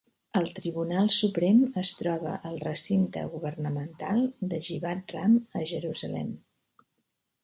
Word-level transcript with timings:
El 0.39 0.47
Tribunal 0.59 1.09
Suprem 1.15 1.57
es 1.81 1.91
troba 1.99 2.31
al 2.51 2.57
recinte 2.63 3.25
governamental 3.33 4.23
de 4.55 4.61
Givat 4.69 5.13
Ram 5.17 5.37
a 5.61 5.67
Jerusalem. 5.73 6.33